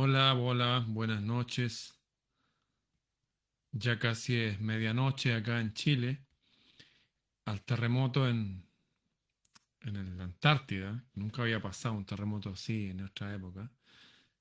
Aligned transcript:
Hola, 0.00 0.32
hola, 0.34 0.84
buenas 0.86 1.20
noches. 1.22 1.92
Ya 3.72 3.98
casi 3.98 4.36
es 4.36 4.60
medianoche 4.60 5.34
acá 5.34 5.60
en 5.60 5.74
Chile. 5.74 6.24
Al 7.46 7.64
terremoto 7.64 8.28
en, 8.28 8.64
en 9.80 10.16
la 10.16 10.22
Antártida, 10.22 11.04
nunca 11.14 11.42
había 11.42 11.60
pasado 11.60 11.96
un 11.96 12.06
terremoto 12.06 12.50
así 12.50 12.90
en 12.90 12.98
nuestra 12.98 13.34
época. 13.34 13.72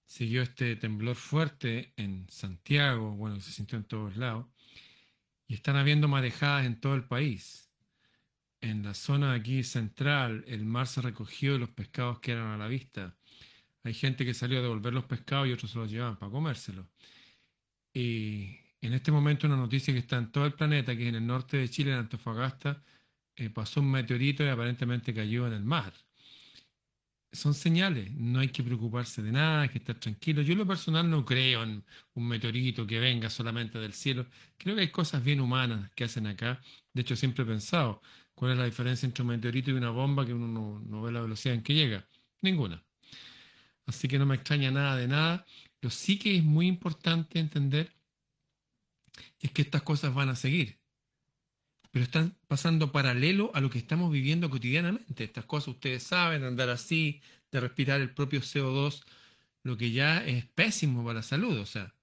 Siguió 0.05 0.43
este 0.43 0.75
temblor 0.75 1.15
fuerte 1.15 1.91
en 1.97 2.29
Santiago, 2.29 3.15
bueno, 3.15 3.39
se 3.39 3.51
sintió 3.51 3.79
en 3.79 3.85
todos 3.85 4.15
lados. 4.15 4.45
Y 5.47 5.55
están 5.55 5.75
habiendo 5.75 6.07
marejadas 6.07 6.67
en 6.67 6.79
todo 6.79 6.93
el 6.93 7.05
país. 7.05 7.71
En 8.61 8.83
la 8.83 8.93
zona 8.93 9.33
de 9.33 9.39
aquí 9.39 9.63
central, 9.63 10.43
el 10.45 10.65
mar 10.65 10.85
se 10.85 11.01
recogió 11.01 11.55
y 11.55 11.59
los 11.59 11.71
pescados 11.71 12.19
quedaron 12.19 12.51
a 12.51 12.57
la 12.57 12.67
vista. 12.67 13.17
Hay 13.87 13.93
gente 13.93 14.25
que 14.25 14.33
salió 14.33 14.59
a 14.59 14.61
devolver 14.61 14.93
los 14.93 15.05
pescados 15.05 15.47
y 15.47 15.53
otros 15.53 15.71
se 15.71 15.77
los 15.77 15.89
llevaban 15.89 16.17
para 16.17 16.29
comérselos. 16.29 16.85
Y 17.93 18.57
en 18.81 18.93
este 18.93 19.13
momento 19.13 19.47
una 19.47 19.55
noticia 19.55 19.93
que 19.93 19.99
está 20.01 20.17
en 20.17 20.29
todo 20.29 20.45
el 20.45 20.53
planeta, 20.53 20.93
que 20.95 21.03
es 21.03 21.09
en 21.09 21.15
el 21.15 21.25
norte 21.25 21.55
de 21.55 21.69
Chile, 21.69 21.93
en 21.93 21.99
Antofagasta, 21.99 22.83
eh, 23.37 23.49
pasó 23.49 23.79
un 23.79 23.89
meteorito 23.89 24.43
y 24.43 24.49
aparentemente 24.49 25.13
cayó 25.13 25.47
en 25.47 25.53
el 25.53 25.63
mar. 25.63 25.93
Son 27.31 27.53
señales, 27.53 28.11
no 28.11 28.39
hay 28.39 28.49
que 28.49 28.61
preocuparse 28.61 29.21
de 29.21 29.31
nada, 29.31 29.61
hay 29.61 29.69
que 29.69 29.77
estar 29.77 29.95
tranquilo. 29.99 30.41
Yo 30.41 30.51
en 30.51 30.59
lo 30.59 30.67
personal 30.67 31.09
no 31.09 31.23
creo 31.23 31.63
en 31.63 31.85
un 32.15 32.27
meteorito 32.27 32.85
que 32.85 32.99
venga 32.99 33.29
solamente 33.29 33.79
del 33.79 33.93
cielo. 33.93 34.27
Creo 34.57 34.75
que 34.75 34.81
hay 34.81 34.91
cosas 34.91 35.23
bien 35.23 35.39
humanas 35.39 35.91
que 35.95 36.03
hacen 36.03 36.27
acá. 36.27 36.61
De 36.93 37.03
hecho, 37.03 37.15
siempre 37.15 37.43
he 37.43 37.47
pensado, 37.47 38.01
¿cuál 38.35 38.51
es 38.51 38.57
la 38.57 38.65
diferencia 38.65 39.05
entre 39.05 39.23
un 39.23 39.29
meteorito 39.29 39.71
y 39.71 39.75
una 39.75 39.91
bomba 39.91 40.25
que 40.25 40.33
uno 40.33 40.47
no, 40.47 40.79
no 40.81 41.01
ve 41.01 41.11
la 41.13 41.21
velocidad 41.21 41.55
en 41.55 41.63
que 41.63 41.73
llega? 41.73 42.05
Ninguna. 42.41 42.86
Así 43.87 44.07
que 44.07 44.19
no 44.19 44.25
me 44.25 44.35
extraña 44.35 44.69
nada 44.69 44.95
de 44.95 45.07
nada. 45.07 45.45
Lo 45.81 45.89
sí 45.89 46.19
que 46.19 46.37
es 46.37 46.43
muy 46.43 46.67
importante 46.67 47.39
entender 47.39 47.91
es 49.39 49.51
que 49.51 49.63
estas 49.63 49.81
cosas 49.81 50.13
van 50.13 50.29
a 50.29 50.35
seguir, 50.35 50.77
pero 51.91 52.03
están 52.03 52.35
pasando 52.47 52.91
paralelo 52.91 53.51
a 53.55 53.61
lo 53.61 53.69
que 53.69 53.79
estamos 53.79 54.11
viviendo 54.11 54.49
cotidianamente. 54.49 55.23
Estas 55.23 55.45
cosas 55.45 55.69
ustedes 55.69 56.03
saben, 56.03 56.43
andar 56.43 56.69
así, 56.69 57.21
de 57.51 57.61
respirar 57.61 58.01
el 58.01 58.11
propio 58.11 58.41
CO2, 58.41 59.03
lo 59.63 59.77
que 59.77 59.91
ya 59.91 60.23
es 60.25 60.45
pésimo 60.45 61.03
para 61.03 61.19
la 61.19 61.23
salud, 61.23 61.57
o 61.57 61.65
sea, 61.65 61.93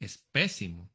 es 0.00 0.18
pésimo. 0.32 0.88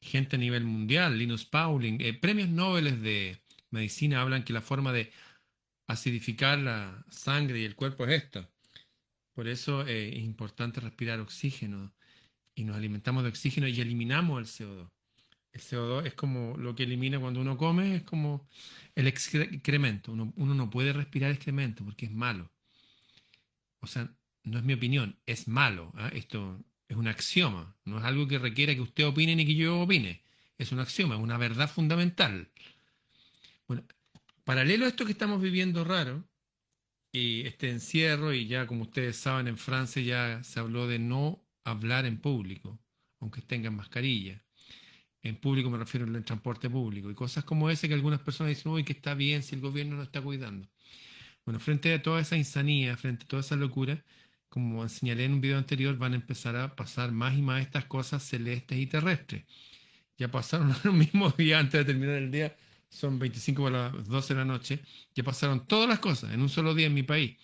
Gente 0.00 0.36
a 0.36 0.38
nivel 0.38 0.64
mundial, 0.64 1.18
Linus 1.18 1.44
Pauling, 1.44 2.00
eh, 2.00 2.14
premios 2.14 2.48
Nobel 2.48 3.02
de 3.02 3.40
medicina 3.70 4.20
hablan 4.20 4.44
que 4.44 4.52
la 4.52 4.60
forma 4.60 4.92
de 4.92 5.10
acidificar 5.88 6.58
la 6.58 7.04
sangre 7.10 7.60
y 7.60 7.64
el 7.64 7.74
cuerpo 7.74 8.06
es 8.06 8.22
esta. 8.22 8.48
Por 9.36 9.48
eso 9.48 9.86
eh, 9.86 10.16
es 10.16 10.24
importante 10.24 10.80
respirar 10.80 11.20
oxígeno 11.20 11.92
y 12.54 12.64
nos 12.64 12.74
alimentamos 12.74 13.22
de 13.22 13.28
oxígeno 13.28 13.68
y 13.68 13.78
eliminamos 13.78 14.40
el 14.40 14.46
CO2. 14.46 14.90
El 15.52 15.60
CO2 15.60 16.06
es 16.06 16.14
como 16.14 16.56
lo 16.56 16.74
que 16.74 16.84
elimina 16.84 17.20
cuando 17.20 17.42
uno 17.42 17.58
come, 17.58 17.96
es 17.96 18.02
como 18.02 18.48
el 18.94 19.06
excremento. 19.06 20.12
Uno, 20.12 20.32
no 20.36 20.70
puede 20.70 20.94
respirar 20.94 21.32
excremento 21.32 21.84
porque 21.84 22.06
es 22.06 22.12
malo. 22.12 22.50
O 23.80 23.86
sea, 23.86 24.10
no 24.44 24.56
es 24.56 24.64
mi 24.64 24.72
opinión, 24.72 25.18
es 25.26 25.48
malo. 25.48 25.92
¿ah? 25.96 26.08
Esto 26.14 26.58
es 26.88 26.96
un 26.96 27.06
axioma, 27.06 27.76
no 27.84 27.98
es 27.98 28.04
algo 28.04 28.26
que 28.26 28.38
requiera 28.38 28.74
que 28.74 28.80
usted 28.80 29.06
opine 29.06 29.36
ni 29.36 29.44
que 29.44 29.54
yo 29.54 29.82
opine. 29.82 30.22
Es 30.56 30.72
un 30.72 30.78
axioma, 30.78 31.16
es 31.16 31.20
una 31.20 31.36
verdad 31.36 31.68
fundamental. 31.68 32.48
Bueno, 33.68 33.84
paralelo 34.44 34.86
a 34.86 34.88
esto 34.88 35.04
que 35.04 35.12
estamos 35.12 35.42
viviendo 35.42 35.84
raro, 35.84 36.26
y 37.16 37.46
este 37.46 37.70
encierro 37.70 38.34
y 38.34 38.46
ya 38.46 38.66
como 38.66 38.82
ustedes 38.82 39.16
saben 39.16 39.48
en 39.48 39.56
Francia 39.56 40.02
ya 40.02 40.44
se 40.44 40.60
habló 40.60 40.86
de 40.86 40.98
no 40.98 41.42
hablar 41.64 42.04
en 42.04 42.18
público, 42.18 42.78
aunque 43.20 43.40
tengan 43.40 43.74
mascarilla. 43.74 44.44
En 45.22 45.36
público 45.36 45.70
me 45.70 45.78
refiero 45.78 46.06
al 46.06 46.24
transporte 46.24 46.68
público 46.68 47.10
y 47.10 47.14
cosas 47.14 47.44
como 47.44 47.70
ese 47.70 47.88
que 47.88 47.94
algunas 47.94 48.20
personas 48.20 48.54
dicen, 48.54 48.70
uy, 48.70 48.84
que 48.84 48.92
está 48.92 49.14
bien 49.14 49.42
si 49.42 49.54
el 49.54 49.62
gobierno 49.62 49.96
no 49.96 50.02
está 50.02 50.20
cuidando. 50.20 50.68
Bueno, 51.46 51.58
frente 51.58 51.94
a 51.94 52.02
toda 52.02 52.20
esa 52.20 52.36
insanía, 52.36 52.96
frente 52.98 53.24
a 53.24 53.28
toda 53.28 53.40
esa 53.40 53.56
locura, 53.56 54.04
como 54.50 54.86
señalé 54.88 55.24
en 55.24 55.34
un 55.34 55.40
video 55.40 55.56
anterior, 55.58 55.96
van 55.96 56.12
a 56.12 56.16
empezar 56.16 56.54
a 56.56 56.76
pasar 56.76 57.12
más 57.12 57.36
y 57.36 57.42
más 57.42 57.62
estas 57.62 57.86
cosas 57.86 58.22
celestes 58.24 58.78
y 58.78 58.86
terrestres. 58.86 59.46
Ya 60.18 60.30
pasaron 60.30 60.74
los 60.84 60.94
mismos 60.94 61.36
días 61.36 61.60
antes 61.60 61.80
de 61.80 61.84
terminar 61.86 62.16
el 62.16 62.30
día, 62.30 62.56
son 62.88 63.18
25 63.18 63.62
para 63.62 63.92
las 63.92 64.08
12 64.08 64.34
de 64.34 64.38
la 64.40 64.44
noche, 64.44 64.80
ya 65.14 65.22
pasaron 65.22 65.66
todas 65.66 65.88
las 65.88 65.98
cosas 65.98 66.32
en 66.32 66.40
un 66.40 66.48
solo 66.48 66.74
día 66.74 66.86
en 66.86 66.94
mi 66.94 67.02
país. 67.02 67.36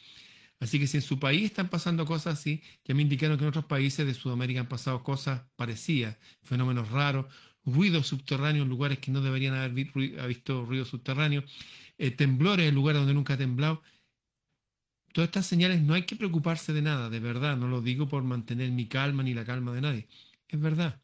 Así 0.61 0.79
que 0.79 0.87
si 0.87 0.99
en 0.99 1.03
su 1.03 1.19
país 1.19 1.45
están 1.45 1.69
pasando 1.69 2.07
cosas 2.07 2.39
así, 2.39 2.63
ya 2.85 2.95
me 2.95 3.03
indicaron 3.03 3.37
que 3.37 3.43
en 3.43 3.49
otros 3.49 3.65
países 3.65 4.07
de 4.07 4.15
Sudamérica 4.15 4.61
han 4.61 4.69
pasado 4.69 5.03
cosas 5.03 5.43
parecidas, 5.57 6.17
fenómenos 6.43 6.91
raros, 6.91 7.27
ruidos 7.65 8.07
subterráneos 8.07 8.65
en 8.65 8.71
lugares 8.71 8.99
que 8.99 9.11
no 9.11 9.21
deberían 9.21 9.55
haber 9.55 9.73
visto 9.73 10.65
ruido 10.65 10.85
subterráneo, 10.85 11.43
eh, 11.99 12.11
temblores 12.13 12.69
en 12.69 12.75
lugares 12.75 13.01
donde 13.01 13.15
nunca 13.15 13.35
ha 13.35 13.39
temblado. 13.39 13.83
Todas 15.13 15.29
estas 15.29 15.47
señales 15.47 15.83
no 15.83 15.95
hay 15.95 16.05
que 16.07 16.17
preocuparse 16.17 16.73
de 16.73 16.83
nada, 16.83 17.11
de 17.11 17.21
verdad, 17.21 17.57
no 17.57 17.69
lo 17.69 17.83
digo 17.83 18.09
por 18.09 18.23
mantener 18.23 18.71
mi 18.71 18.87
calma 18.89 19.23
ni 19.23 19.35
la 19.35 19.45
calma 19.45 19.73
de 19.73 19.81
nadie, 19.81 20.09
es 20.49 20.61
verdad. 20.61 21.03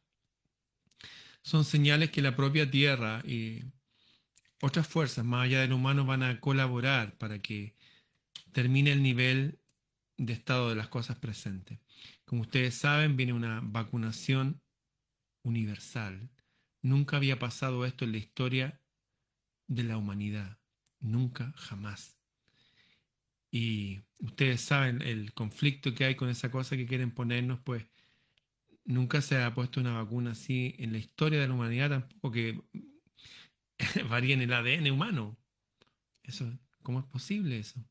Son 1.43 1.65
señales 1.65 2.11
que 2.11 2.23
la 2.23 2.37
propia 2.37 2.71
Tierra 2.71 3.23
y 3.27 3.65
otras 4.61 4.87
fuerzas 4.87 5.25
más 5.25 5.45
allá 5.45 5.61
del 5.61 5.73
humano 5.73 6.05
van 6.05 6.23
a 6.23 6.41
colaborar 6.41 7.17
para 7.19 7.39
que 7.41 7.75
termine 8.53 8.93
el 8.93 9.03
nivel 9.03 9.59
de 10.17 10.33
estado 10.33 10.69
de 10.69 10.75
las 10.75 10.89
cosas 10.89 11.19
presentes. 11.19 11.79
Como 12.25 12.43
ustedes 12.43 12.75
saben, 12.75 13.17
viene 13.17 13.33
una 13.33 13.61
vacunación 13.63 14.61
universal. 15.43 16.29
Nunca 16.83 17.17
había 17.17 17.39
pasado 17.39 17.87
esto 17.87 18.05
en 18.05 18.13
la 18.13 18.19
historia 18.19 18.81
de 19.69 19.85
la 19.85 19.97
humanidad. 19.97 20.59
Nunca, 21.01 21.53
jamás. 21.57 22.19
Y 23.51 24.03
ustedes 24.19 24.61
saben 24.61 25.03
el 25.03 25.33
conflicto 25.33 25.95
que 25.95 26.05
hay 26.05 26.17
con 26.17 26.29
esa 26.29 26.51
cosa 26.51 26.77
que 26.77 26.87
quieren 26.87 27.13
ponernos, 27.13 27.61
pues 27.61 27.87
nunca 28.85 29.23
se 29.23 29.41
ha 29.41 29.55
puesto 29.55 29.81
una 29.81 29.93
vacuna 29.93 30.33
así 30.33 30.75
en 30.79 30.93
la 30.93 30.99
historia 30.99 31.41
de 31.41 31.49
la 31.49 31.55
humanidad, 31.55 31.91
tampoco 31.91 32.33
que 32.33 32.61
varía 34.09 34.35
en 34.35 34.43
el 34.43 34.53
ADN 34.53 34.91
humano. 34.91 35.37
Eso, 36.23 36.59
¿Cómo 36.83 37.01
es 37.01 37.07
posible 37.07 37.59
eso? 37.59 37.85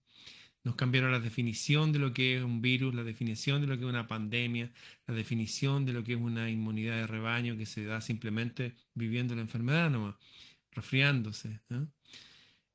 Nos 0.63 0.75
cambiaron 0.75 1.11
la 1.11 1.19
definición 1.19 1.91
de 1.91 1.99
lo 1.99 2.13
que 2.13 2.37
es 2.37 2.43
un 2.43 2.61
virus, 2.61 2.93
la 2.93 3.03
definición 3.03 3.61
de 3.61 3.67
lo 3.67 3.77
que 3.77 3.83
es 3.83 3.89
una 3.89 4.07
pandemia, 4.07 4.71
la 5.05 5.13
definición 5.13 5.85
de 5.85 5.93
lo 5.93 6.03
que 6.03 6.13
es 6.13 6.19
una 6.19 6.49
inmunidad 6.49 6.95
de 6.95 7.07
rebaño 7.07 7.55
que 7.57 7.65
se 7.65 7.85
da 7.85 8.01
simplemente 8.01 8.75
viviendo 8.93 9.35
la 9.35 9.41
enfermedad 9.41 9.89
nomás, 9.89 10.15
resfriándose. 10.71 11.61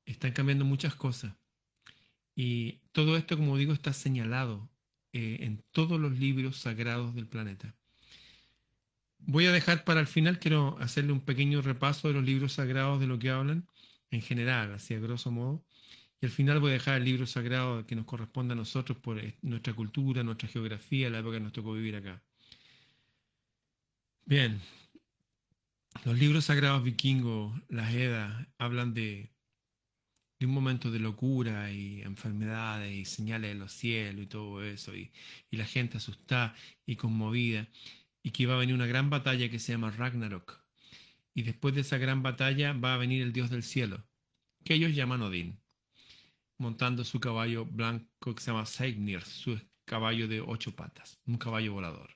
Están 0.06 0.32
cambiando 0.32 0.64
muchas 0.64 0.94
cosas. 0.94 1.34
Y 2.34 2.80
todo 2.92 3.16
esto, 3.16 3.36
como 3.36 3.58
digo, 3.58 3.72
está 3.72 3.92
señalado 3.92 4.70
eh, 5.12 5.38
en 5.40 5.62
todos 5.72 6.00
los 6.00 6.18
libros 6.18 6.56
sagrados 6.56 7.14
del 7.14 7.26
planeta. 7.26 7.74
Voy 9.24 9.46
a 9.46 9.52
dejar 9.52 9.84
para 9.84 10.00
el 10.00 10.06
final, 10.06 10.38
quiero 10.38 10.76
hacerle 10.80 11.12
un 11.12 11.20
pequeño 11.20 11.62
repaso 11.62 12.08
de 12.08 12.14
los 12.14 12.24
libros 12.24 12.54
sagrados 12.54 13.00
de 13.00 13.06
lo 13.06 13.18
que 13.18 13.30
hablan 13.30 13.68
en 14.10 14.20
general, 14.20 14.72
así 14.72 14.94
a 14.94 14.98
grosso 14.98 15.30
modo. 15.30 15.64
Y 16.20 16.26
al 16.26 16.32
final 16.32 16.60
voy 16.60 16.70
a 16.70 16.74
dejar 16.74 16.96
el 16.98 17.04
libro 17.04 17.26
sagrado 17.26 17.86
que 17.86 17.96
nos 17.96 18.04
corresponde 18.04 18.52
a 18.52 18.56
nosotros 18.56 18.98
por 18.98 19.20
nuestra 19.42 19.74
cultura, 19.74 20.22
nuestra 20.22 20.48
geografía, 20.48 21.08
la 21.08 21.20
época 21.20 21.36
que 21.36 21.40
nos 21.44 21.52
tocó 21.52 21.72
vivir 21.72 21.96
acá. 21.96 22.22
Bien, 24.24 24.60
los 26.04 26.18
libros 26.18 26.46
sagrados 26.46 26.82
vikingos, 26.82 27.60
las 27.68 27.92
Edas, 27.94 28.46
hablan 28.58 28.92
de, 28.94 29.30
de, 30.38 30.46
un 30.46 30.52
momento 30.52 30.90
de 30.90 30.98
locura 30.98 31.70
y 31.70 32.02
enfermedades 32.02 32.92
y 32.92 33.04
señales 33.04 33.52
de 33.52 33.58
los 33.58 33.72
cielos 33.72 34.22
y 34.25 34.26
todo 34.26 34.64
eso, 34.64 34.94
y, 34.96 35.12
y 35.50 35.56
la 35.56 35.64
gente 35.64 35.98
asustada 35.98 36.54
y 36.86 36.96
conmovida 36.96 37.68
y 38.22 38.30
que 38.30 38.44
iba 38.44 38.54
a 38.54 38.58
venir 38.58 38.74
una 38.74 38.86
gran 38.86 39.10
batalla 39.10 39.48
que 39.48 39.58
se 39.58 39.72
llama 39.72 39.90
Ragnarok. 39.90 40.60
Y 41.34 41.42
después 41.42 41.74
de 41.74 41.80
esa 41.80 41.98
gran 41.98 42.22
batalla 42.22 42.72
va 42.72 42.94
a 42.94 42.98
venir 42.98 43.22
el 43.22 43.32
dios 43.32 43.50
del 43.50 43.62
cielo, 43.62 44.04
que 44.64 44.74
ellos 44.74 44.94
llaman 44.94 45.22
Odín, 45.22 45.60
montando 46.58 47.04
su 47.04 47.20
caballo 47.20 47.64
blanco 47.64 48.34
que 48.34 48.42
se 48.42 48.50
llama 48.50 48.66
Seignir, 48.66 49.22
su 49.22 49.60
caballo 49.84 50.28
de 50.28 50.40
ocho 50.40 50.74
patas, 50.76 51.19
un 51.26 51.38
caballo 51.38 51.72
volador. 51.72 52.10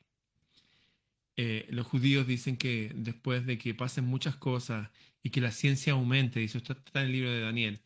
Eh, 1.36 1.66
los 1.70 1.86
judíos 1.86 2.26
dicen 2.26 2.56
que 2.56 2.92
después 2.94 3.44
de 3.44 3.58
que 3.58 3.74
pasen 3.74 4.06
muchas 4.06 4.36
cosas 4.36 4.90
y 5.22 5.30
que 5.30 5.40
la 5.40 5.50
ciencia 5.50 5.92
aumente, 5.92 6.40
dice, 6.40 6.58
esto 6.58 6.72
está 6.72 7.00
en 7.00 7.06
el 7.06 7.12
libro 7.12 7.30
de 7.30 7.40
Daniel, 7.40 7.82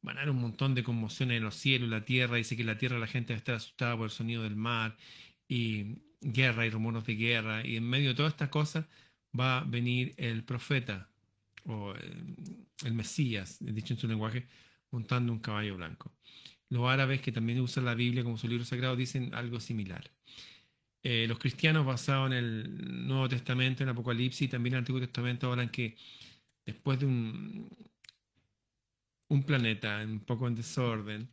van 0.00 0.16
a 0.18 0.20
haber 0.22 0.30
un 0.30 0.40
montón 0.40 0.74
de 0.74 0.84
conmociones 0.84 1.38
en 1.38 1.44
los 1.44 1.56
cielos, 1.56 1.88
la 1.88 2.04
tierra, 2.04 2.36
dice 2.36 2.56
que 2.56 2.64
la 2.64 2.78
tierra 2.78 2.98
la 2.98 3.06
gente 3.06 3.32
va 3.32 3.36
a 3.36 3.38
estar 3.38 3.54
asustada 3.56 3.96
por 3.96 4.04
el 4.06 4.10
sonido 4.10 4.42
del 4.42 4.56
mar 4.56 4.96
y 5.48 5.98
guerra 6.24 6.66
y 6.66 6.70
rumores 6.70 7.04
de 7.04 7.14
guerra, 7.16 7.66
y 7.66 7.76
en 7.76 7.88
medio 7.88 8.10
de 8.10 8.14
todas 8.14 8.32
estas 8.32 8.48
cosas 8.48 8.86
va 9.38 9.58
a 9.58 9.64
venir 9.64 10.14
el 10.16 10.44
profeta 10.44 11.08
o 11.64 11.94
el, 11.94 12.94
Mesías, 12.94 13.58
dicho 13.60 13.94
en 13.94 14.00
su 14.00 14.08
lenguaje, 14.08 14.46
montando 14.90 15.32
un 15.32 15.38
caballo 15.40 15.76
blanco. 15.76 16.12
Los 16.70 16.88
árabes 16.88 17.20
que 17.22 17.32
también 17.32 17.60
usan 17.60 17.84
la 17.84 17.94
Biblia 17.94 18.24
como 18.24 18.38
su 18.38 18.48
libro 18.48 18.64
sagrado 18.64 18.96
dicen 18.96 19.34
algo 19.34 19.60
similar. 19.60 20.10
eh, 21.02 21.26
los 21.28 21.38
cristianos 21.38 21.84
basados 21.86 22.28
en 22.28 22.32
el 22.38 23.06
Nuevo 23.06 23.28
Testamento, 23.28 23.82
en 23.82 23.90
Apocalipsis 23.90 24.42
y 24.42 24.48
también 24.48 24.74
en 24.74 24.78
el 24.78 24.80
Antiguo 24.80 25.00
Testamento 25.00 25.50
hablan 25.50 25.70
que 25.70 25.96
después 26.66 26.98
de 27.00 27.06
un, 27.06 27.68
un 29.28 29.42
planeta 29.44 30.02
un 30.04 30.20
poco 30.20 30.48
en 30.48 30.54
desorden 30.54 31.28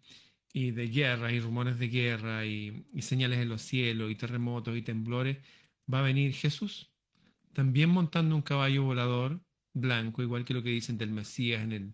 y 0.54 0.72
de 0.72 0.88
guerra 0.88 1.32
y 1.32 1.40
rumores 1.40 1.80
de 1.80 1.88
guerra 1.90 2.46
y, 2.46 2.84
señales 3.00 3.40
en 3.40 3.50
los 3.50 3.62
cielos 3.62 4.12
y 4.12 4.16
terremotos 4.16 4.78
y 4.78 4.82
temblores, 4.82 5.38
va 5.92 6.00
a 6.00 6.04
venir 6.04 6.34
Jesús, 6.34 6.92
también 7.54 7.90
montando 7.90 8.36
un 8.36 8.42
caballo 8.42 8.84
volador 8.84 9.42
blanco, 9.74 10.22
igual 10.24 10.46
que 10.46 10.54
lo 10.54 10.64
que 10.64 10.70
dicen 10.70 10.98
del 10.98 11.12
Mesías 11.12 11.64
en 11.64 11.72
el 11.74 11.94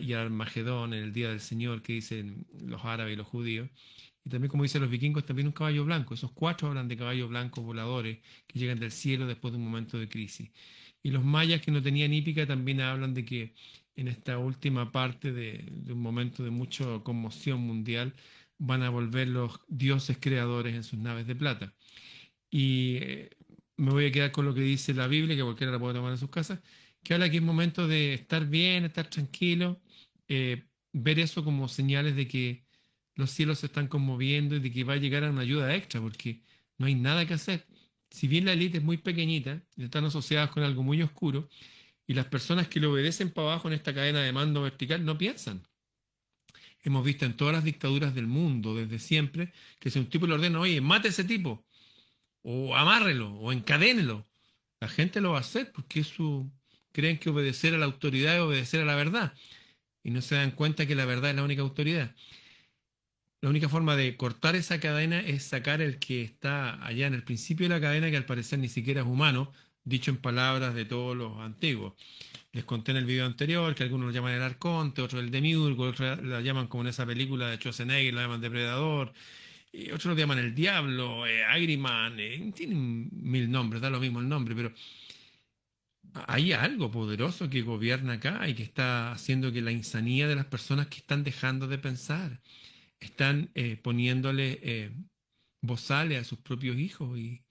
y 0.00 0.12
al 0.12 0.26
Armagedón, 0.26 0.94
en 0.94 1.02
el 1.04 1.12
día 1.12 1.30
del 1.30 1.40
Señor, 1.40 1.82
que 1.82 1.94
dicen 1.94 2.46
los 2.52 2.84
árabes 2.84 3.14
y 3.14 3.16
los 3.16 3.26
judíos. 3.26 3.68
Y 4.24 4.30
también, 4.30 4.50
como 4.50 4.62
dicen 4.62 4.82
los 4.82 4.90
vikingos, 4.90 5.24
también 5.24 5.48
un 5.48 5.52
caballo 5.52 5.84
blanco. 5.84 6.14
Esos 6.14 6.32
cuatro 6.32 6.68
hablan 6.68 6.88
de 6.88 6.96
caballos 6.96 7.28
blancos 7.28 7.64
voladores 7.64 8.18
que 8.46 8.58
llegan 8.58 8.78
del 8.78 8.92
cielo 8.92 9.26
después 9.26 9.52
de 9.52 9.58
un 9.58 9.64
momento 9.64 9.98
de 9.98 10.08
crisis. 10.08 10.50
Y 11.02 11.10
los 11.10 11.24
mayas 11.24 11.60
que 11.62 11.72
no 11.72 11.82
tenían 11.82 12.12
hípica 12.12 12.46
también 12.46 12.80
hablan 12.80 13.14
de 13.14 13.24
que 13.24 13.54
en 13.96 14.08
esta 14.08 14.38
última 14.38 14.92
parte 14.92 15.32
de, 15.32 15.72
un 15.90 16.00
momento 16.00 16.44
de 16.44 16.50
mucha 16.50 16.84
conmoción 17.02 17.60
mundial 17.60 18.14
van 18.58 18.82
a 18.82 18.90
volver 18.90 19.28
los 19.28 19.60
dioses 19.68 20.18
creadores 20.20 20.74
en 20.74 20.84
sus 20.84 20.98
naves 20.98 21.26
de 21.26 21.36
plata. 21.36 21.74
Y 22.50 22.96
eh, 23.00 23.30
me 23.76 23.92
voy 23.92 24.06
a 24.06 24.12
quedar 24.12 24.32
con 24.32 24.46
lo 24.46 24.54
que 24.54 24.60
dice 24.62 24.94
la 24.94 25.08
Biblia, 25.08 25.36
que 25.36 25.42
cualquiera 25.42 25.72
la 25.72 25.78
puede 25.78 25.94
tomar 25.94 26.12
en 26.12 26.18
sus 26.18 26.30
casas, 26.30 26.60
que 27.02 27.14
habla 27.14 27.30
que 27.30 27.38
es 27.38 27.42
momento 27.42 27.88
de 27.88 28.14
estar 28.14 28.46
bien, 28.46 28.84
estar 28.84 29.08
tranquilo, 29.08 29.80
eh, 30.28 30.64
ver 30.92 31.18
eso 31.18 31.44
como 31.44 31.68
señales 31.68 32.16
de 32.16 32.28
que 32.28 32.64
los 33.14 33.30
cielos 33.30 33.60
se 33.60 33.66
están 33.66 33.88
conmoviendo 33.88 34.56
y 34.56 34.60
de 34.60 34.72
que 34.72 34.84
va 34.84 34.94
a 34.94 34.96
llegar 34.96 35.24
a 35.24 35.30
una 35.30 35.42
ayuda 35.42 35.74
extra, 35.74 36.00
porque 36.00 36.42
no 36.78 36.86
hay 36.86 36.94
nada 36.94 37.26
que 37.26 37.34
hacer. 37.34 37.66
Si 38.10 38.28
bien 38.28 38.44
la 38.44 38.52
élite 38.52 38.78
es 38.78 38.84
muy 38.84 38.98
pequeñita 38.98 39.62
están 39.76 40.04
asociadas 40.04 40.50
con 40.50 40.62
algo 40.62 40.82
muy 40.82 41.02
oscuro, 41.02 41.48
y 42.06 42.14
las 42.14 42.26
personas 42.26 42.68
que 42.68 42.80
le 42.80 42.86
obedecen 42.86 43.30
para 43.30 43.48
abajo 43.48 43.68
en 43.68 43.74
esta 43.74 43.94
cadena 43.94 44.20
de 44.22 44.32
mando 44.32 44.62
vertical 44.62 45.04
no 45.04 45.16
piensan. 45.16 45.66
Hemos 46.82 47.04
visto 47.04 47.24
en 47.24 47.36
todas 47.36 47.54
las 47.54 47.64
dictaduras 47.64 48.14
del 48.14 48.26
mundo, 48.26 48.74
desde 48.74 48.98
siempre, 48.98 49.52
que 49.78 49.90
si 49.90 49.98
un 49.98 50.06
tipo 50.06 50.26
le 50.26 50.34
ordena, 50.34 50.58
oye, 50.60 50.80
mate 50.80 51.08
a 51.08 51.10
ese 51.10 51.24
tipo, 51.24 51.64
o 52.42 52.74
amárrelo, 52.74 53.32
o 53.34 53.52
encadénelo, 53.52 54.26
la 54.80 54.88
gente 54.88 55.20
lo 55.20 55.32
va 55.32 55.38
a 55.38 55.42
hacer 55.42 55.70
porque 55.70 56.04
creen 56.90 57.18
que 57.18 57.30
obedecer 57.30 57.74
a 57.74 57.78
la 57.78 57.84
autoridad 57.84 58.34
es 58.34 58.40
obedecer 58.40 58.80
a 58.80 58.84
la 58.84 58.96
verdad, 58.96 59.32
y 60.02 60.10
no 60.10 60.20
se 60.20 60.34
dan 60.34 60.50
cuenta 60.50 60.86
que 60.86 60.96
la 60.96 61.04
verdad 61.04 61.30
es 61.30 61.36
la 61.36 61.44
única 61.44 61.62
autoridad. 61.62 62.14
La 63.40 63.48
única 63.48 63.68
forma 63.68 63.96
de 63.96 64.16
cortar 64.16 64.54
esa 64.56 64.78
cadena 64.78 65.20
es 65.20 65.44
sacar 65.44 65.82
el 65.82 65.98
que 65.98 66.22
está 66.22 66.84
allá 66.84 67.06
en 67.06 67.14
el 67.14 67.24
principio 67.24 67.68
de 67.68 67.74
la 67.74 67.80
cadena, 67.80 68.10
que 68.10 68.16
al 68.16 68.26
parecer 68.26 68.58
ni 68.58 68.68
siquiera 68.68 69.02
es 69.02 69.06
humano, 69.06 69.52
dicho 69.84 70.10
en 70.10 70.18
palabras 70.18 70.74
de 70.74 70.84
todos 70.84 71.16
los 71.16 71.38
antiguos. 71.38 71.94
Les 72.52 72.64
conté 72.64 72.92
en 72.92 72.98
el 72.98 73.06
video 73.06 73.26
anterior 73.26 73.74
que 73.74 73.82
algunos 73.82 74.08
lo 74.08 74.12
llaman 74.12 74.32
el 74.34 74.42
arconte, 74.42 75.02
otros 75.02 75.22
el 75.22 75.30
demiurgo, 75.30 75.84
otros 75.84 76.22
lo 76.22 76.40
llaman 76.40 76.66
como 76.68 76.82
en 76.82 76.88
esa 76.88 77.06
película 77.06 77.48
de 77.48 77.56
Schwarzenegger, 77.56 78.14
lo 78.14 78.20
llaman 78.20 78.40
depredador, 78.40 79.12
y 79.72 79.90
otros 79.90 80.06
lo 80.06 80.14
llaman 80.14 80.38
el 80.38 80.54
diablo, 80.54 81.26
eh, 81.26 81.44
Agriman, 81.44 82.20
eh, 82.20 82.52
tienen 82.54 83.08
mil 83.12 83.50
nombres, 83.50 83.80
da 83.80 83.90
lo 83.90 84.00
mismo 84.00 84.20
el 84.20 84.28
nombre, 84.28 84.54
pero 84.54 84.72
hay 86.26 86.52
algo 86.52 86.90
poderoso 86.90 87.48
que 87.48 87.62
gobierna 87.62 88.14
acá 88.14 88.48
y 88.48 88.54
que 88.54 88.62
está 88.62 89.12
haciendo 89.12 89.52
que 89.52 89.62
la 89.62 89.72
insanía 89.72 90.28
de 90.28 90.36
las 90.36 90.46
personas 90.46 90.88
que 90.88 90.98
están 90.98 91.24
dejando 91.24 91.68
de 91.68 91.78
pensar, 91.78 92.40
están 93.00 93.50
eh, 93.54 93.76
poniéndole 93.76 94.60
eh, 94.62 94.92
bozales 95.62 96.20
a 96.20 96.24
sus 96.24 96.38
propios 96.38 96.76
hijos 96.78 97.18
y, 97.18 97.42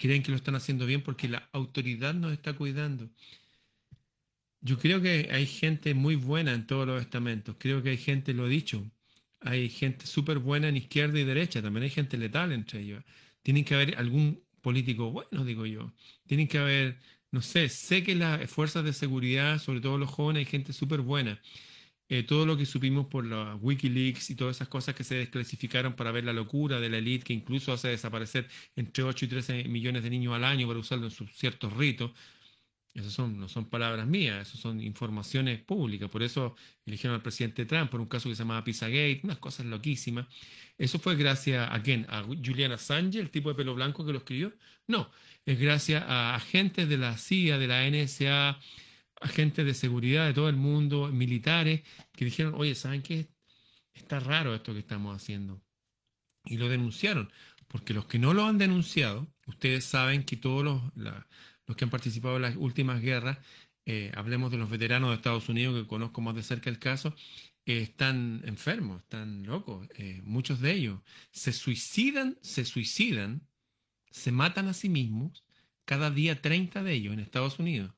creen 0.00 0.22
que 0.22 0.30
lo 0.32 0.36
están 0.36 0.56
haciendo 0.56 0.86
bien 0.86 1.02
porque 1.02 1.28
la 1.28 1.48
autoridad 1.52 2.14
nos 2.14 2.32
está 2.32 2.54
cuidando. 2.54 3.10
Yo 4.62 4.78
creo 4.78 5.00
que 5.00 5.28
hay 5.30 5.46
gente 5.46 5.94
muy 5.94 6.16
buena 6.16 6.52
en 6.54 6.66
todos 6.66 6.86
los 6.86 7.00
estamentos. 7.00 7.56
Creo 7.58 7.82
que 7.82 7.90
hay 7.90 7.96
gente, 7.98 8.34
lo 8.34 8.46
he 8.46 8.50
dicho, 8.50 8.84
hay 9.40 9.68
gente 9.68 10.06
súper 10.06 10.38
buena 10.38 10.68
en 10.68 10.76
izquierda 10.76 11.18
y 11.20 11.24
derecha. 11.24 11.62
También 11.62 11.84
hay 11.84 11.90
gente 11.90 12.16
letal 12.18 12.52
entre 12.52 12.80
ellos. 12.80 13.04
Tienen 13.42 13.64
que 13.64 13.74
haber 13.74 13.96
algún 13.98 14.42
político 14.62 15.10
bueno, 15.10 15.44
digo 15.44 15.66
yo. 15.66 15.92
Tienen 16.26 16.48
que 16.48 16.58
haber, 16.58 16.98
no 17.30 17.42
sé, 17.42 17.68
sé 17.68 18.02
que 18.02 18.14
las 18.14 18.50
fuerzas 18.50 18.84
de 18.84 18.92
seguridad, 18.92 19.58
sobre 19.58 19.80
todo 19.80 19.98
los 19.98 20.10
jóvenes, 20.10 20.40
hay 20.40 20.46
gente 20.46 20.72
súper 20.72 21.00
buena. 21.00 21.40
Eh, 22.12 22.24
todo 22.24 22.44
lo 22.44 22.56
que 22.56 22.66
supimos 22.66 23.06
por 23.06 23.24
la 23.24 23.54
Wikileaks 23.54 24.30
y 24.30 24.34
todas 24.34 24.56
esas 24.56 24.66
cosas 24.66 24.96
que 24.96 25.04
se 25.04 25.14
desclasificaron 25.14 25.94
para 25.94 26.10
ver 26.10 26.24
la 26.24 26.32
locura 26.32 26.80
de 26.80 26.88
la 26.88 26.98
élite 26.98 27.24
que 27.24 27.32
incluso 27.32 27.72
hace 27.72 27.86
desaparecer 27.86 28.48
entre 28.74 29.04
8 29.04 29.26
y 29.26 29.28
13 29.28 29.64
millones 29.68 30.02
de 30.02 30.10
niños 30.10 30.34
al 30.34 30.42
año 30.42 30.66
para 30.66 30.80
usarlo 30.80 31.04
en 31.04 31.12
sus 31.12 31.30
ciertos 31.36 31.72
ritos. 31.72 32.10
Esas 32.94 33.12
son, 33.12 33.38
no 33.38 33.48
son 33.48 33.70
palabras 33.70 34.08
mías, 34.08 34.48
eso 34.48 34.58
son 34.58 34.80
informaciones 34.80 35.60
públicas. 35.60 36.10
Por 36.10 36.24
eso 36.24 36.56
eligieron 36.84 37.14
al 37.14 37.22
presidente 37.22 37.64
Trump 37.64 37.90
por 37.90 38.00
un 38.00 38.08
caso 38.08 38.28
que 38.28 38.34
se 38.34 38.42
llamaba 38.42 38.64
Pizzagate, 38.64 39.20
unas 39.22 39.38
cosas 39.38 39.66
loquísimas. 39.66 40.26
¿Eso 40.78 40.98
fue 40.98 41.14
gracias 41.14 41.68
a 41.70 41.80
quién? 41.80 42.06
¿A 42.08 42.24
Julian 42.24 42.72
Assange, 42.72 43.20
el 43.20 43.30
tipo 43.30 43.50
de 43.50 43.54
pelo 43.54 43.76
blanco 43.76 44.04
que 44.04 44.12
lo 44.12 44.18
escribió? 44.18 44.52
No, 44.88 45.08
es 45.46 45.60
gracias 45.60 46.02
a 46.08 46.34
agentes 46.34 46.88
de 46.88 46.98
la 46.98 47.16
CIA, 47.16 47.58
de 47.58 47.68
la 47.68 47.88
NSA, 47.88 48.58
agentes 49.20 49.64
de 49.64 49.74
seguridad 49.74 50.26
de 50.26 50.34
todo 50.34 50.48
el 50.48 50.56
mundo, 50.56 51.08
militares, 51.08 51.82
que 52.12 52.24
dijeron, 52.24 52.54
oye, 52.56 52.74
¿saben 52.74 53.02
qué? 53.02 53.28
Está 53.94 54.20
raro 54.20 54.54
esto 54.54 54.72
que 54.72 54.80
estamos 54.80 55.14
haciendo. 55.14 55.62
Y 56.44 56.56
lo 56.56 56.68
denunciaron, 56.68 57.30
porque 57.68 57.94
los 57.94 58.06
que 58.06 58.18
no 58.18 58.34
lo 58.34 58.44
han 58.44 58.58
denunciado, 58.58 59.28
ustedes 59.46 59.84
saben 59.84 60.24
que 60.24 60.36
todos 60.36 60.64
los, 60.64 60.82
los 61.66 61.76
que 61.76 61.84
han 61.84 61.90
participado 61.90 62.36
en 62.36 62.42
las 62.42 62.56
últimas 62.56 63.00
guerras, 63.00 63.38
eh, 63.86 64.12
hablemos 64.14 64.50
de 64.50 64.58
los 64.58 64.70
veteranos 64.70 65.10
de 65.10 65.16
Estados 65.16 65.48
Unidos, 65.48 65.80
que 65.80 65.88
conozco 65.88 66.20
más 66.20 66.34
de 66.34 66.42
cerca 66.42 66.70
el 66.70 66.78
caso, 66.78 67.14
eh, 67.66 67.82
están 67.82 68.42
enfermos, 68.46 69.02
están 69.02 69.44
locos, 69.44 69.86
eh, 69.96 70.20
muchos 70.24 70.60
de 70.60 70.72
ellos. 70.72 71.00
Se 71.30 71.52
suicidan, 71.52 72.38
se 72.42 72.64
suicidan, 72.64 73.46
se 74.10 74.32
matan 74.32 74.68
a 74.68 74.74
sí 74.74 74.88
mismos, 74.88 75.44
cada 75.84 76.10
día 76.10 76.40
30 76.40 76.82
de 76.82 76.92
ellos 76.92 77.14
en 77.14 77.20
Estados 77.20 77.58
Unidos. 77.58 77.92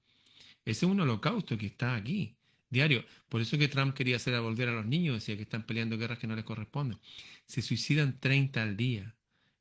Ese 0.65 0.87
es 0.87 0.91
un 0.91 1.01
holocausto 1.01 1.59
que 1.59 1.67
está 1.67 1.95
aquí, 1.97 2.37
diario. 2.71 3.05
Por 3.29 3.41
eso 3.41 3.59
que 3.59 3.69
Trump 3.69 3.95
quería 3.95 4.17
hacer 4.17 4.35
a 4.35 4.41
volver 4.41 4.69
a 4.69 4.73
los 4.73 4.87
niños, 4.87 5.17
decía 5.17 5.37
que 5.37 5.43
están 5.43 5.65
peleando 5.65 5.99
guerras 5.99 6.19
que 6.19 6.27
no 6.27 6.37
les 6.37 6.45
corresponden. 6.45 6.99
Se 7.47 7.63
suicidan 7.63 8.19
30 8.21 8.63
al 8.63 8.77
día, 8.77 9.15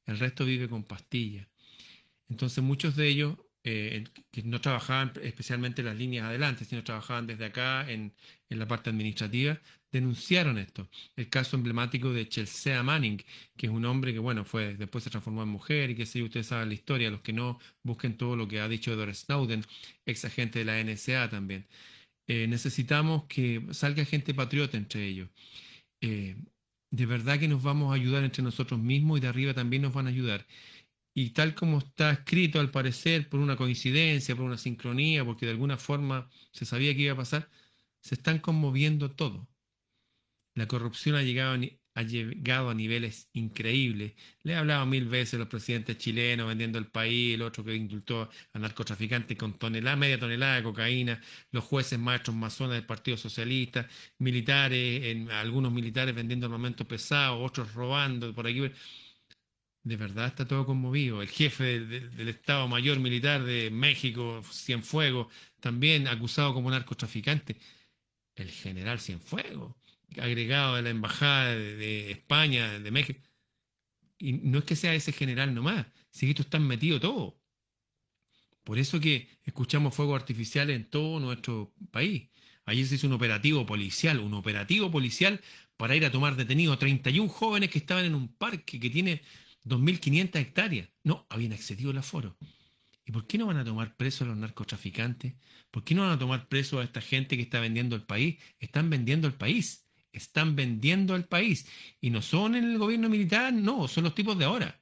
el 0.06 0.20
resto 0.20 0.46
vive 0.46 0.70
con 0.70 0.84
pastillas. 0.84 1.48
Entonces 2.30 2.64
muchos 2.64 2.96
de 2.96 3.08
ellos 3.08 3.38
eh, 3.64 4.06
que 4.32 4.42
no 4.44 4.60
trabajaban 4.62 5.14
especialmente 5.22 5.82
en 5.82 5.88
las 5.88 5.98
líneas 5.98 6.26
adelante, 6.26 6.66
sino 6.66 6.84
trabajaban 6.84 7.28
desde 7.28 7.46
acá 7.46 7.90
en, 7.92 8.14
en, 8.50 8.60
la 8.60 8.68
parte 8.68 8.90
administrativa, 8.90 9.60
denunciaron 9.92 10.58
esto. 10.58 10.90
El 11.16 11.30
caso 11.30 11.56
emblemático 11.56 12.12
de 12.14 12.28
Chelsea 12.30 12.82
Manning, 12.84 13.18
que 13.58 13.68
es 13.68 13.72
un 13.72 13.86
hombre 13.86 14.14
que, 14.14 14.20
bueno, 14.20 14.46
fue 14.46 14.76
después 14.76 15.04
se 15.04 15.10
transformó 15.10 15.44
en 15.44 15.50
mujer 15.50 15.90
y 15.92 15.96
que 15.96 16.06
si 16.06 16.22
ustedes 16.22 16.48
saben 16.48 16.70
la 16.70 16.76
historia, 16.76 17.12
los 17.12 17.22
que 17.22 17.34
no 17.34 17.60
busquen 17.84 18.18
todo 18.18 18.36
lo 18.36 18.48
que 18.48 18.60
ha 18.62 18.68
dicho 18.68 18.94
Edward 18.94 19.16
Snowden, 19.16 19.66
ex 20.06 20.26
agente 20.26 20.60
de 20.60 20.66
la 20.66 20.84
NSA 20.84 21.30
también. 21.30 21.68
Eh, 22.28 22.48
necesitamos 22.48 23.26
que 23.26 23.64
salga 23.72 24.06
gente 24.06 24.34
patriota 24.34 24.78
entre 24.78 25.06
ellos. 25.08 25.30
Eh, 26.02 26.36
de 26.92 27.06
verdad 27.06 27.40
que 27.40 27.48
nos 27.48 27.64
vamos 27.64 27.92
a 27.92 27.96
ayudar 27.96 28.24
entre 28.24 28.44
nosotros 28.44 28.80
mismos 28.80 29.18
y 29.20 29.22
de 29.22 29.28
arriba 29.30 29.54
también 29.54 29.84
nos 29.84 29.94
van 29.94 30.08
a 30.08 30.10
ayudar 30.10 30.46
y 31.14 31.32
tal 31.32 31.56
como 31.56 31.80
está 31.80 32.12
escrito 32.12 32.60
al 32.60 32.72
parecer 32.72 33.30
por 33.30 33.40
una 33.40 33.58
coincidencia, 33.58 34.36
por 34.36 34.46
una 34.46 34.58
sincronía, 34.58 35.26
porque 35.26 35.46
de 35.46 35.52
alguna 35.54 35.78
forma 35.78 36.30
se 36.52 36.66
sabía 36.66 36.94
que 36.96 37.02
iba 37.02 37.14
a 37.14 37.18
pasar, 37.18 37.50
se 38.02 38.16
están 38.16 38.40
conmoviendo 38.40 39.12
todo. 39.12 39.48
La 40.56 40.68
corrupción 40.68 41.16
ha 41.16 41.24
llegado, 41.24 41.58
ha 41.96 42.02
llegado 42.04 42.70
a 42.70 42.74
niveles 42.74 43.30
increíbles. 43.34 44.14
Le 44.44 44.54
he 44.54 44.56
hablado 44.56 44.86
mil 44.86 45.06
veces 45.06 45.36
a 45.36 45.38
los 45.38 45.48
presidentes 45.48 45.98
chilenos 45.98 46.48
vendiendo 46.48 46.78
el 46.80 46.88
país, 46.88 47.36
el 47.36 47.42
otro 47.42 47.64
que 47.64 47.76
indultó 47.76 48.30
a 48.54 48.60
narcotraficantes 48.60 49.38
con 49.38 49.58
tonelada, 49.58 49.96
media 49.96 50.20
tonelada 50.20 50.56
de 50.58 50.64
cocaína, 50.64 51.22
los 51.52 51.64
jueces 51.64 52.00
maestros 52.00 52.36
masones 52.36 52.76
del 52.76 52.86
Partido 52.86 53.18
Socialista, 53.18 53.88
militares, 54.20 55.06
en, 55.06 55.32
algunos 55.32 55.72
militares 55.72 56.16
vendiendo 56.16 56.46
armamento 56.48 56.88
pesado, 56.88 57.40
otros 57.42 57.74
robando 57.74 58.34
por 58.34 58.48
aquí 58.48 58.72
de 59.84 59.96
verdad 59.98 60.28
está 60.28 60.48
todo 60.48 60.66
conmovido. 60.66 61.22
El 61.22 61.30
jefe 61.30 61.80
del, 61.82 62.28
Estado 62.30 62.68
Mayor 62.68 63.00
Militar 63.00 63.44
de 63.44 63.70
México, 63.72 64.42
Cienfuegos, 64.52 65.28
también 65.60 66.08
acusado 66.08 66.54
como 66.54 66.70
narcotraficante. 66.72 67.58
El 68.36 68.50
general 68.50 69.00
Cienfuegos, 69.00 69.76
agregado 70.20 70.76
de 70.76 70.82
la 70.82 70.90
Embajada 70.90 71.56
de, 71.56 72.12
España, 72.12 72.80
de 72.80 72.92
México. 72.92 73.20
Y 74.18 74.34
no 74.34 74.60
es 74.60 74.66
que 74.66 74.76
sea 74.76 74.94
ese 74.94 75.12
general 75.12 75.54
nomás, 75.54 75.86
si 76.12 76.30
esto 76.30 76.44
está 76.44 76.60
metido 76.60 77.00
todo. 77.00 77.40
Por 78.64 78.78
eso 78.78 79.00
que 79.00 79.28
escuchamos 79.44 79.96
fuego 79.96 80.16
artificial 80.16 80.70
en 80.70 80.90
todo 80.90 81.20
nuestro 81.20 81.74
país. 81.92 82.30
Ayer 82.66 82.86
se 82.86 82.96
hizo 82.96 83.08
un 83.08 83.14
operativo 83.14 83.66
policial, 83.66 84.20
un 84.20 84.34
operativo 84.36 84.92
policial 84.92 85.42
para 85.78 85.96
ir 85.96 86.06
a 86.06 86.12
tomar 86.12 86.36
detenidos 86.36 86.76
a 86.76 86.80
31 86.80 87.28
jóvenes 87.28 87.70
que 87.72 87.80
estaban 87.80 88.06
en 88.06 88.14
un 88.14 88.28
parque 88.28 88.80
que 88.80 88.90
tiene 88.90 89.22
2.500 89.66 90.36
hectáreas. 90.36 90.90
No, 91.04 91.26
habían 91.30 91.54
excedido 91.54 91.92
el 91.92 91.98
aforo. 91.98 92.38
¿Y 93.06 93.12
por 93.12 93.26
qué 93.26 93.38
no 93.38 93.48
van 93.48 93.58
a 93.58 93.66
tomar 93.66 93.96
presos 93.98 94.22
a 94.22 94.26
los 94.26 94.38
narcotraficantes? 94.38 95.34
¿Por 95.72 95.84
qué 95.84 95.96
no 95.96 96.04
van 96.04 96.12
a 96.12 96.20
tomar 96.20 96.48
presos 96.48 96.82
a 96.82 96.84
esta 96.84 97.02
gente 97.02 97.36
que 97.36 97.44
está 97.44 97.60
vendiendo 97.60 97.96
el 97.96 98.04
país? 98.04 98.38
Están 98.60 98.90
vendiendo 98.90 99.28
el 99.28 99.34
país. 99.34 99.88
Están 100.12 100.56
vendiendo 100.56 101.16
el 101.16 101.26
país. 101.26 101.68
Y 102.00 102.10
no 102.10 102.22
son 102.22 102.56
en 102.56 102.72
el 102.72 102.78
gobierno 102.78 103.10
militar, 103.10 103.54
no, 103.54 103.88
son 103.88 104.04
los 104.04 104.16
tipos 104.16 104.38
de 104.38 104.46
ahora. 104.46 104.82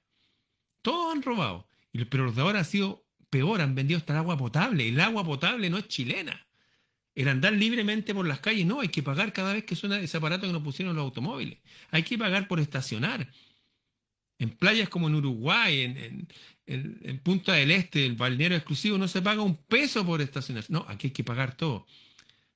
Todos 0.82 1.14
han 1.14 1.22
robado. 1.22 1.68
Pero 2.10 2.26
los 2.26 2.36
de 2.36 2.42
ahora 2.42 2.60
han 2.60 2.66
sido 2.66 3.06
peor, 3.30 3.62
han 3.62 3.76
vendido 3.76 3.98
hasta 3.98 4.14
el 4.14 4.20
agua 4.20 4.38
potable. 4.38 4.88
El 4.88 5.00
agua 5.00 5.24
potable 5.24 5.70
no 5.70 5.78
es 5.78 5.88
chilena. 5.88 6.48
El 7.16 7.28
andar 7.28 7.54
libremente 7.54 8.14
por 8.14 8.28
las 8.28 8.40
calles, 8.40 8.66
no, 8.66 8.82
hay 8.82 8.90
que 8.90 9.04
pagar 9.04 9.34
cada 9.34 9.54
vez 9.54 9.66
que 9.66 9.76
suena 9.76 10.00
ese 10.00 10.18
aparato 10.18 10.48
que 10.48 10.54
nos 10.54 10.64
pusieron 10.64 10.96
los 10.96 11.04
automóviles. 11.04 11.60
Hay 11.92 12.04
que 12.04 12.18
pagar 12.18 12.48
por 12.48 12.60
estacionar. 12.60 13.30
En 14.38 14.52
playas 14.52 14.88
como 14.88 15.08
en 15.10 15.16
Uruguay, 15.16 15.82
en, 15.82 16.28
Punta 17.24 17.54
del 17.54 17.72
Este, 17.72 18.06
el 18.06 18.16
balneario 18.16 18.56
exclusivo, 18.56 18.98
no 18.98 19.08
se 19.08 19.22
paga 19.24 19.42
un 19.42 19.58
peso 19.58 20.06
por 20.06 20.22
estacionar. 20.22 20.64
No, 20.70 20.86
aquí 20.88 21.08
hay 21.08 21.12
que 21.12 21.24
pagar 21.24 21.58
todo. 21.58 21.88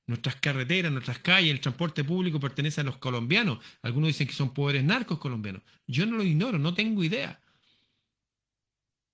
Nuestras 0.06 0.36
carreteras, 0.36 0.92
nuestras 0.92 1.18
calles, 1.18 1.50
el 1.50 1.60
transporte 1.60 2.04
público 2.04 2.38
pertenece 2.38 2.82
a 2.82 2.84
los 2.84 2.98
colombianos. 2.98 3.58
Algunos 3.82 4.08
dicen 4.08 4.26
que 4.26 4.34
son 4.34 4.52
poderes 4.52 4.84
narcos 4.84 5.18
colombianos. 5.18 5.62
Yo 5.86 6.04
no 6.06 6.16
lo 6.16 6.24
ignoro, 6.24 6.58
no 6.58 6.74
tengo 6.74 7.02
idea. 7.02 7.40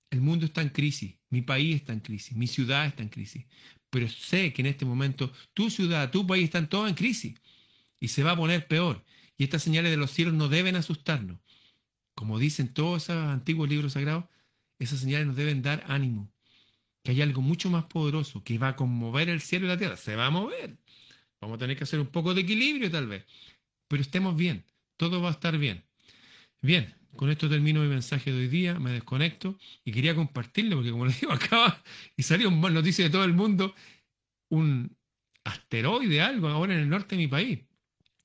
El 0.09 0.19
mundo 0.19 0.45
está 0.45 0.61
en 0.61 0.69
crisis, 0.69 1.15
mi 1.29 1.41
país 1.41 1.77
está 1.77 1.93
en 1.93 2.01
crisis, 2.01 2.35
mi 2.35 2.47
ciudad 2.47 2.85
está 2.85 3.01
en 3.01 3.09
crisis. 3.09 3.45
Pero 3.89 4.09
sé 4.09 4.51
que 4.51 4.61
en 4.61 4.65
este 4.65 4.83
momento 4.83 5.31
tu 5.53 5.69
ciudad, 5.69 6.11
tu 6.11 6.27
país 6.27 6.45
están 6.45 6.67
todos 6.67 6.89
en 6.89 6.95
crisis 6.95 7.39
y 7.99 8.09
se 8.09 8.23
va 8.23 8.31
a 8.31 8.37
poner 8.37 8.67
peor. 8.67 9.05
Y 9.37 9.45
estas 9.45 9.63
señales 9.63 9.91
de 9.91 9.97
los 9.97 10.11
cielos 10.11 10.33
no 10.33 10.49
deben 10.49 10.75
asustarnos 10.75 11.37
como 12.21 12.37
dicen 12.37 12.73
todos 12.73 13.03
esos 13.03 13.15
antiguos 13.15 13.69
libros 13.69 13.93
sagrados, 13.93 14.25
esas 14.77 14.99
señales 14.99 15.27
nos 15.27 15.35
deben 15.35 15.61
dar 15.61 15.83
ánimo, 15.87 16.31
que 17.03 17.11
hay 17.11 17.21
algo 17.21 17.41
mucho 17.41 17.69
más 17.69 17.85
poderoso 17.85 18.43
que 18.43 18.57
va 18.57 18.69
a 18.69 18.75
conmover 18.75 19.29
el 19.29 19.41
cielo 19.41 19.65
y 19.65 19.69
la 19.69 19.77
tierra. 19.77 19.97
Se 19.97 20.15
va 20.15 20.27
a 20.27 20.29
mover. 20.29 20.77
Vamos 21.41 21.55
a 21.55 21.59
tener 21.59 21.77
que 21.77 21.83
hacer 21.83 21.99
un 21.99 22.07
poco 22.07 22.33
de 22.33 22.41
equilibrio 22.41 22.91
tal 22.91 23.07
vez, 23.07 23.25
pero 23.87 24.01
estemos 24.01 24.35
bien, 24.35 24.63
todo 24.95 25.21
va 25.21 25.29
a 25.29 25.31
estar 25.31 25.57
bien. 25.57 25.83
Bien, 26.61 26.93
con 27.15 27.31
esto 27.31 27.49
termino 27.49 27.81
mi 27.81 27.87
mensaje 27.87 28.31
de 28.31 28.39
hoy 28.39 28.47
día, 28.47 28.79
me 28.79 28.91
desconecto. 28.91 29.57
Y 29.83 29.91
quería 29.91 30.15
compartirlo 30.15 30.77
porque 30.77 30.91
como 30.91 31.05
les 31.05 31.19
digo, 31.19 31.33
acaba 31.33 31.81
y 32.15 32.23
salió 32.23 32.49
un 32.49 32.61
mal 32.61 32.73
noticia 32.73 33.05
de 33.05 33.09
todo 33.09 33.23
el 33.23 33.33
mundo, 33.33 33.73
un 34.49 34.95
asteroide, 35.43 36.21
algo 36.21 36.47
ahora 36.47 36.73
en 36.73 36.81
el 36.81 36.89
norte 36.89 37.15
de 37.15 37.23
mi 37.23 37.27
país. 37.27 37.59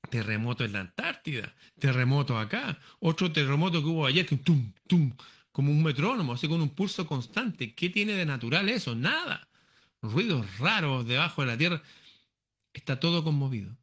Terremoto 0.09 0.63
en 0.63 0.73
la 0.73 0.81
Antártida, 0.81 1.53
terremoto 1.79 2.37
acá, 2.37 2.79
otro 2.99 3.31
terremoto 3.31 3.81
que 3.81 3.89
hubo 3.89 4.05
ayer, 4.05 4.25
que 4.25 4.37
tum, 4.37 4.71
tum, 4.87 5.11
como 5.57 5.71
un 5.71 5.81
metrónomo, 5.81 6.33
así 6.33 6.47
con 6.47 6.61
un 6.61 6.69
pulso 6.69 7.07
constante. 7.07 7.73
¿Qué 7.73 7.89
tiene 7.89 8.13
de 8.13 8.27
natural 8.27 8.69
eso? 8.69 8.93
Nada. 8.93 9.49
Ruidos 10.03 10.45
raros 10.59 11.07
debajo 11.07 11.41
de 11.41 11.47
la 11.47 11.57
tierra. 11.57 11.81
Está 12.73 12.99
todo 12.99 13.23
conmovido. 13.23 13.75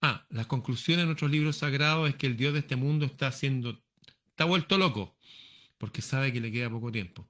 Ah, 0.00 0.24
las 0.30 0.46
conclusiones 0.46 1.02
de 1.02 1.06
nuestros 1.06 1.32
libros 1.32 1.56
sagrados 1.56 2.08
es 2.08 2.14
que 2.14 2.28
el 2.28 2.36
Dios 2.36 2.52
de 2.52 2.60
este 2.60 2.76
mundo 2.76 3.04
está 3.04 3.26
haciendo, 3.26 3.82
está 4.28 4.44
vuelto 4.44 4.78
loco, 4.78 5.16
porque 5.76 6.02
sabe 6.02 6.32
que 6.32 6.40
le 6.40 6.52
queda 6.52 6.70
poco 6.70 6.92
tiempo. 6.92 7.28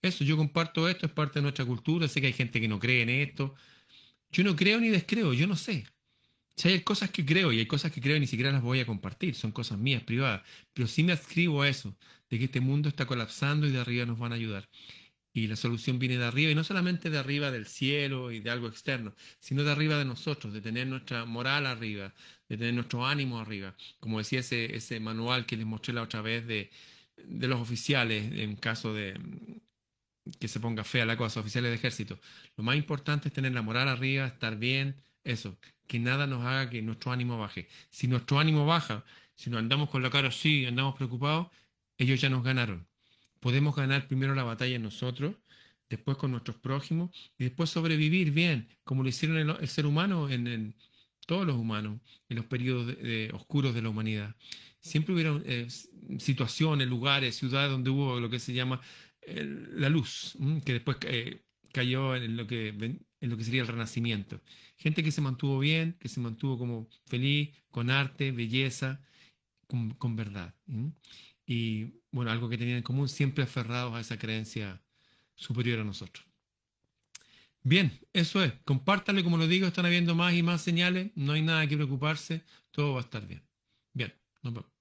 Eso, 0.00 0.24
yo 0.24 0.38
comparto 0.38 0.88
esto, 0.88 1.04
es 1.04 1.12
parte 1.12 1.40
de 1.40 1.42
nuestra 1.42 1.66
cultura, 1.66 2.08
sé 2.08 2.22
que 2.22 2.28
hay 2.28 2.32
gente 2.32 2.62
que 2.62 2.68
no 2.68 2.78
cree 2.78 3.02
en 3.02 3.10
esto. 3.10 3.54
Yo 4.30 4.42
no 4.42 4.56
creo 4.56 4.80
ni 4.80 4.88
descreo, 4.88 5.34
yo 5.34 5.46
no 5.46 5.56
sé. 5.56 5.86
Si 6.56 6.68
hay 6.68 6.80
cosas 6.80 7.10
que 7.10 7.26
creo 7.26 7.52
y 7.52 7.58
hay 7.58 7.66
cosas 7.66 7.92
que 7.92 8.00
creo 8.00 8.16
y 8.16 8.20
ni 8.20 8.26
siquiera 8.26 8.52
las 8.52 8.62
voy 8.62 8.80
a 8.80 8.86
compartir, 8.86 9.34
son 9.34 9.52
cosas 9.52 9.76
mías, 9.76 10.02
privadas, 10.02 10.42
pero 10.72 10.88
sí 10.88 11.02
me 11.02 11.12
adscribo 11.12 11.60
a 11.60 11.68
eso, 11.68 11.94
de 12.34 12.38
que 12.40 12.46
este 12.46 12.60
mundo 12.60 12.88
está 12.88 13.06
colapsando 13.06 13.64
y 13.64 13.70
de 13.70 13.78
arriba 13.78 14.06
nos 14.06 14.18
van 14.18 14.32
a 14.32 14.34
ayudar. 14.34 14.68
Y 15.32 15.46
la 15.46 15.54
solución 15.54 16.00
viene 16.00 16.18
de 16.18 16.24
arriba, 16.24 16.50
y 16.50 16.54
no 16.56 16.64
solamente 16.64 17.08
de 17.08 17.16
arriba 17.16 17.52
del 17.52 17.66
cielo 17.66 18.32
y 18.32 18.40
de 18.40 18.50
algo 18.50 18.66
externo, 18.66 19.14
sino 19.38 19.62
de 19.62 19.70
arriba 19.70 19.96
de 19.98 20.04
nosotros, 20.04 20.52
de 20.52 20.60
tener 20.60 20.88
nuestra 20.88 21.26
moral 21.26 21.64
arriba, 21.64 22.12
de 22.48 22.56
tener 22.56 22.74
nuestro 22.74 23.06
ánimo 23.06 23.38
arriba. 23.38 23.76
Como 24.00 24.18
decía 24.18 24.40
ese, 24.40 24.74
ese 24.74 24.98
manual 24.98 25.46
que 25.46 25.56
les 25.56 25.64
mostré 25.64 25.94
la 25.94 26.02
otra 26.02 26.22
vez 26.22 26.44
de, 26.44 26.70
de 27.16 27.46
los 27.46 27.60
oficiales, 27.60 28.32
en 28.32 28.56
caso 28.56 28.92
de 28.92 29.14
que 30.40 30.48
se 30.48 30.58
ponga 30.58 30.82
fea 30.82 31.06
la 31.06 31.16
cosa, 31.16 31.38
oficiales 31.38 31.70
de 31.70 31.76
ejército. 31.76 32.18
Lo 32.56 32.64
más 32.64 32.74
importante 32.74 33.28
es 33.28 33.34
tener 33.34 33.52
la 33.52 33.62
moral 33.62 33.86
arriba, 33.86 34.26
estar 34.26 34.56
bien, 34.58 35.04
eso, 35.22 35.56
que 35.86 36.00
nada 36.00 36.26
nos 36.26 36.44
haga 36.44 36.68
que 36.68 36.82
nuestro 36.82 37.12
ánimo 37.12 37.38
baje. 37.38 37.68
Si 37.90 38.08
nuestro 38.08 38.40
ánimo 38.40 38.66
baja, 38.66 39.04
si 39.36 39.50
nos 39.50 39.60
andamos 39.60 39.88
con 39.88 40.02
la 40.02 40.10
cara 40.10 40.28
así, 40.28 40.66
andamos 40.66 40.96
preocupados, 40.96 41.48
ellos 41.98 42.20
ya 42.20 42.30
nos 42.30 42.44
ganaron. 42.44 42.86
Podemos 43.40 43.76
ganar 43.76 44.08
primero 44.08 44.34
la 44.34 44.44
batalla 44.44 44.78
nosotros, 44.78 45.36
después 45.88 46.16
con 46.16 46.30
nuestros 46.30 46.56
prójimos 46.56 47.10
y 47.38 47.44
después 47.44 47.70
sobrevivir 47.70 48.30
bien, 48.30 48.68
como 48.84 49.02
lo 49.02 49.08
hicieron 49.08 49.38
el, 49.38 49.68
ser 49.68 49.86
humano 49.86 50.30
en, 50.30 50.74
todos 51.26 51.46
los 51.46 51.56
humanos, 51.56 52.00
en 52.28 52.36
los 52.36 52.46
periodos 52.46 52.94
oscuros 53.32 53.74
de 53.74 53.82
la 53.82 53.88
humanidad. 53.88 54.34
Siempre 54.80 55.14
hubieron 55.14 55.42
eh, 55.46 55.68
situaciones, 56.18 56.88
lugares, 56.88 57.36
ciudades 57.36 57.70
donde 57.70 57.90
hubo 57.90 58.20
lo 58.20 58.28
que 58.28 58.38
se 58.38 58.52
llama 58.52 58.80
la 59.26 59.88
luz, 59.88 60.36
que 60.64 60.74
después 60.74 60.98
eh, 61.02 61.40
cayó 61.72 62.14
en 62.14 62.36
lo 62.36 62.46
que 62.46 62.98
sería 63.44 63.62
el 63.62 63.68
renacimiento. 63.68 64.40
Gente 64.76 65.02
que 65.02 65.12
se 65.12 65.20
mantuvo 65.20 65.58
bien, 65.58 65.96
que 65.98 66.08
se 66.08 66.20
mantuvo 66.20 66.58
como 66.58 66.88
feliz, 67.06 67.50
con 67.70 67.90
arte, 67.90 68.32
belleza, 68.32 69.00
con, 69.66 70.16
verdad. 70.16 70.54
Y 71.46 72.00
bueno, 72.10 72.30
algo 72.30 72.48
que 72.48 72.58
tenían 72.58 72.78
en 72.78 72.82
común, 72.82 73.08
siempre 73.08 73.44
aferrados 73.44 73.94
a 73.94 74.00
esa 74.00 74.18
creencia 74.18 74.82
superior 75.34 75.80
a 75.80 75.84
nosotros. 75.84 76.26
Bien, 77.62 77.98
eso 78.12 78.42
es. 78.44 78.52
Compártale, 78.64 79.24
como 79.24 79.38
lo 79.38 79.46
digo, 79.48 79.66
están 79.66 79.86
habiendo 79.86 80.14
más 80.14 80.34
y 80.34 80.42
más 80.42 80.62
señales, 80.62 81.10
no 81.14 81.32
hay 81.32 81.42
nada 81.42 81.66
que 81.66 81.76
preocuparse, 81.76 82.44
todo 82.70 82.92
va 82.94 83.00
a 83.00 83.04
estar 83.04 83.26
bien. 83.26 83.42
Bien, 83.94 84.14
nos 84.42 84.54
vemos. 84.54 84.73